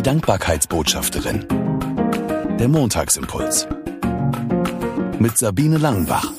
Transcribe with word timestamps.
Die 0.00 0.04
Dankbarkeitsbotschafterin. 0.04 1.46
Der 2.58 2.68
Montagsimpuls. 2.68 3.68
Mit 5.18 5.36
Sabine 5.36 5.76
Langenbach. 5.76 6.32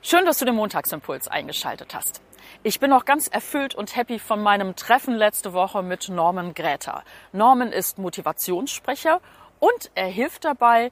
Schön, 0.00 0.24
dass 0.24 0.38
du 0.38 0.46
den 0.46 0.54
Montagsimpuls 0.54 1.28
eingeschaltet 1.28 1.94
hast. 1.94 2.22
Ich 2.62 2.80
bin 2.80 2.90
auch 2.90 3.04
ganz 3.04 3.28
erfüllt 3.28 3.74
und 3.74 3.94
happy 3.94 4.18
von 4.18 4.42
meinem 4.42 4.76
Treffen 4.76 5.14
letzte 5.14 5.52
Woche 5.52 5.82
mit 5.82 6.08
Norman 6.08 6.54
Gräter. 6.54 7.04
Norman 7.32 7.70
ist 7.70 7.98
Motivationssprecher 7.98 9.20
und 9.58 9.90
er 9.94 10.06
hilft 10.06 10.46
dabei, 10.46 10.90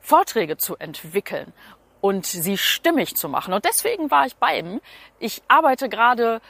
Vorträge 0.00 0.56
zu 0.56 0.76
entwickeln 0.76 1.52
und 2.00 2.26
sie 2.26 2.58
stimmig 2.58 3.14
zu 3.14 3.28
machen. 3.28 3.54
Und 3.54 3.64
deswegen 3.64 4.10
war 4.10 4.26
ich 4.26 4.34
bei 4.34 4.58
ihm. 4.58 4.80
Ich 5.20 5.40
arbeite 5.46 5.88
gerade 5.88 6.40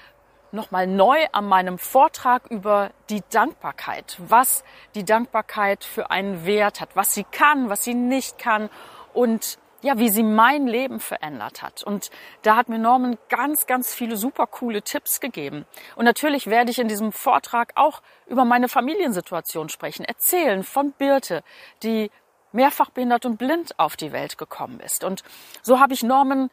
nochmal 0.53 0.87
neu 0.87 1.19
an 1.33 1.47
meinem 1.47 1.79
Vortrag 1.79 2.47
über 2.51 2.91
die 3.11 3.23
Dankbarkeit, 3.31 4.17
was 4.19 4.65
die 4.95 5.05
Dankbarkeit 5.05 5.85
für 5.85 6.11
einen 6.11 6.45
Wert 6.47 6.81
hat, 6.81 6.91
was 6.95 7.15
sie 7.15 7.25
kann, 7.25 7.69
was 7.69 7.85
sie 7.85 7.95
nicht 7.95 8.39
kann 8.39 8.71
und 9.13 9.59
ja, 9.83 9.99
wie 9.99 10.11
sie 10.11 10.23
mein 10.23 10.69
Leben 10.69 11.01
verändert 11.01 11.61
hat. 11.61 11.83
Und 11.83 12.11
da 12.43 12.55
hat 12.57 12.69
mir 12.69 12.79
Norman 12.79 13.19
ganz, 13.29 13.67
ganz 13.67 13.93
viele 13.93 14.17
super 14.17 14.47
coole 14.47 14.83
Tipps 14.83 15.19
gegeben. 15.19 15.67
Und 15.97 16.05
natürlich 16.05 16.47
werde 16.47 16.71
ich 16.71 16.79
in 16.79 16.87
diesem 16.87 17.11
Vortrag 17.11 17.73
auch 17.75 18.01
über 18.27 18.45
meine 18.45 18.69
Familiensituation 18.69 19.69
sprechen, 19.69 20.05
erzählen 20.05 20.63
von 20.63 20.93
Birte, 20.93 21.43
die 21.83 22.13
mehrfach 22.53 22.91
behindert 22.91 23.27
und 23.27 23.39
blind 23.39 23.79
auf 23.79 23.97
die 23.97 24.13
Welt 24.13 24.39
gekommen 24.39 24.79
ist. 24.79 25.03
Und 25.03 25.25
so 25.63 25.81
habe 25.81 25.95
ich 25.95 26.05
Norman 26.05 26.51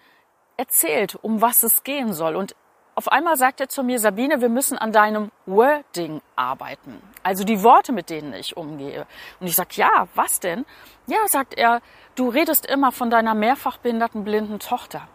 erzählt, 0.58 1.16
um 1.16 1.42
was 1.42 1.62
es 1.64 1.84
gehen 1.84 2.14
soll. 2.14 2.36
Und 2.36 2.56
auf 3.00 3.10
einmal 3.10 3.38
sagt 3.38 3.62
er 3.62 3.70
zu 3.70 3.82
mir, 3.82 3.98
Sabine, 3.98 4.42
wir 4.42 4.50
müssen 4.50 4.78
an 4.78 4.92
deinem 4.92 5.32
Wording 5.46 6.22
arbeiten. 6.36 7.02
Also 7.24 7.46
die 7.46 7.64
Worte, 7.64 7.94
mit 7.94 8.10
denen 8.10 8.34
ich 8.34 8.58
umgehe. 8.58 9.08
Und 9.40 9.48
ich 9.48 9.56
sag, 9.56 9.78
ja, 9.78 10.10
was 10.16 10.42
denn? 10.42 10.66
Ja, 11.08 11.26
sagt 11.28 11.54
er, 11.54 11.82
du 12.16 12.28
redest 12.28 12.66
immer 12.66 12.92
von 12.92 13.10
deiner 13.10 13.36
mehrfach 13.36 13.78
behinderten 13.78 14.26
blinden 14.26 14.60
Tochter. 14.60 15.08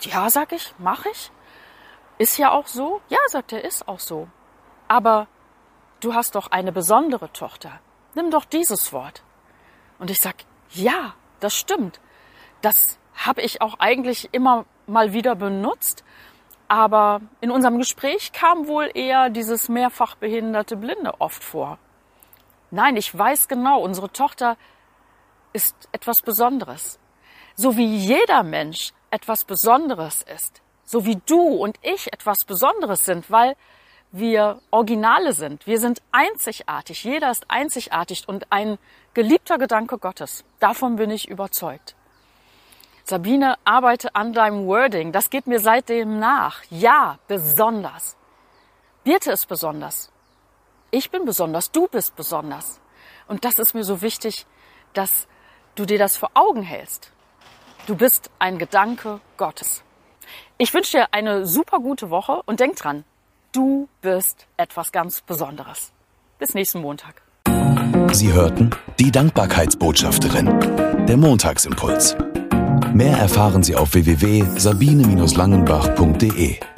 Ja, 0.00 0.28
sag 0.28 0.52
ich, 0.52 0.74
mach 0.76 1.06
ich. 1.06 1.30
Ist 2.18 2.36
ja 2.36 2.50
auch 2.50 2.66
so. 2.66 3.00
Ja, 3.08 3.20
sagt 3.28 3.54
er, 3.54 3.64
ist 3.64 3.88
auch 3.88 4.00
so. 4.00 4.28
Aber 4.86 5.26
du 6.00 6.12
hast 6.12 6.34
doch 6.34 6.50
eine 6.50 6.72
besondere 6.72 7.32
Tochter. 7.32 7.80
Nimm 8.14 8.30
doch 8.30 8.44
dieses 8.44 8.92
Wort. 8.92 9.22
Und 9.98 10.10
ich 10.10 10.20
sag, 10.20 10.44
ja, 10.72 11.14
das 11.40 11.56
stimmt. 11.56 12.00
Das 12.60 12.98
habe 13.14 13.40
ich 13.40 13.62
auch 13.62 13.78
eigentlich 13.78 14.28
immer 14.32 14.66
mal 14.86 15.14
wieder 15.14 15.34
benutzt. 15.36 16.04
Aber 16.68 17.20
in 17.40 17.50
unserem 17.50 17.78
Gespräch 17.78 18.32
kam 18.32 18.66
wohl 18.66 18.90
eher 18.94 19.30
dieses 19.30 19.68
mehrfach 19.68 20.16
behinderte 20.16 20.76
Blinde 20.76 21.20
oft 21.20 21.44
vor. 21.44 21.78
Nein, 22.70 22.96
ich 22.96 23.16
weiß 23.16 23.48
genau, 23.48 23.80
unsere 23.80 24.10
Tochter 24.10 24.56
ist 25.52 25.76
etwas 25.92 26.22
Besonderes. 26.22 26.98
So 27.54 27.76
wie 27.76 27.86
jeder 27.86 28.42
Mensch 28.42 28.92
etwas 29.10 29.44
Besonderes 29.44 30.22
ist. 30.22 30.60
So 30.84 31.06
wie 31.06 31.20
du 31.26 31.40
und 31.40 31.78
ich 31.82 32.12
etwas 32.12 32.44
Besonderes 32.44 33.04
sind, 33.04 33.30
weil 33.30 33.54
wir 34.10 34.60
Originale 34.70 35.32
sind. 35.32 35.66
Wir 35.66 35.78
sind 35.78 36.02
einzigartig. 36.12 37.04
Jeder 37.04 37.30
ist 37.30 37.46
einzigartig 37.48 38.28
und 38.28 38.50
ein 38.50 38.78
geliebter 39.12 39.58
Gedanke 39.58 39.98
Gottes. 39.98 40.44
Davon 40.60 40.96
bin 40.96 41.10
ich 41.10 41.28
überzeugt. 41.28 41.96
Sabine, 43.06 43.56
arbeite 43.64 44.14
an 44.14 44.32
deinem 44.32 44.66
Wording. 44.66 45.12
Das 45.12 45.28
geht 45.28 45.46
mir 45.46 45.60
seitdem 45.60 46.18
nach. 46.18 46.62
Ja, 46.70 47.18
besonders. 47.28 48.16
Birte 49.04 49.32
ist 49.32 49.46
besonders. 49.46 50.10
Ich 50.90 51.10
bin 51.10 51.26
besonders. 51.26 51.70
Du 51.70 51.86
bist 51.86 52.16
besonders. 52.16 52.80
Und 53.28 53.44
das 53.44 53.58
ist 53.58 53.74
mir 53.74 53.84
so 53.84 54.00
wichtig, 54.00 54.46
dass 54.94 55.28
du 55.74 55.84
dir 55.84 55.98
das 55.98 56.16
vor 56.16 56.30
Augen 56.32 56.62
hältst. 56.62 57.12
Du 57.86 57.94
bist 57.94 58.30
ein 58.38 58.56
Gedanke 58.56 59.20
Gottes. 59.36 59.82
Ich 60.56 60.72
wünsche 60.72 60.98
dir 60.98 61.08
eine 61.12 61.44
super 61.44 61.80
gute 61.80 62.08
Woche 62.08 62.40
und 62.46 62.60
denk 62.60 62.76
dran, 62.76 63.04
du 63.52 63.86
bist 64.00 64.46
etwas 64.56 64.92
ganz 64.92 65.20
Besonderes. 65.20 65.92
Bis 66.38 66.54
nächsten 66.54 66.80
Montag. 66.80 67.20
Sie 68.12 68.32
hörten 68.32 68.70
die 68.98 69.10
Dankbarkeitsbotschafterin, 69.10 71.06
der 71.06 71.16
Montagsimpuls. 71.18 72.16
Mehr 72.94 73.18
erfahren 73.18 73.62
Sie 73.64 73.74
auf 73.74 73.94
www.sabine-langenbach.de. 73.94 76.73